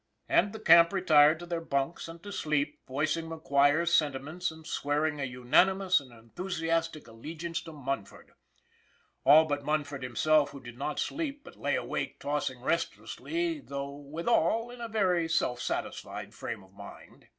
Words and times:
And 0.27 0.51
the 0.51 0.59
camp 0.59 0.91
retired 0.93 1.37
to 1.41 1.45
their 1.45 1.61
bunks 1.61 2.07
and 2.07 2.23
to 2.23 2.31
sleep, 2.31 2.79
voicing 2.87 3.25
McGuire's 3.29 3.93
sentiments 3.93 4.49
and 4.49 4.65
swearing 4.65 5.19
a 5.21 5.31
unan 5.31 5.67
imous 5.69 6.01
and 6.01 6.11
enthusiastic 6.11 7.07
allegiance 7.07 7.61
to 7.61 7.71
Munford; 7.71 8.31
all 9.23 9.45
but 9.45 9.63
Munford 9.63 10.01
himself 10.01 10.49
who 10.53 10.59
did 10.59 10.75
not 10.79 10.97
sleep 10.97 11.43
but 11.43 11.55
lay 11.55 11.75
awake 11.75 12.19
tossing 12.19 12.61
restlessly 12.61 13.59
though, 13.59 13.91
withal, 13.95 14.71
in 14.71 14.81
a 14.81 14.87
very 14.87 15.29
self 15.29 15.61
satis 15.61 15.99
fied 15.99 16.33
frame 16.33 16.63
of 16.63 16.73
mind. 16.73 17.27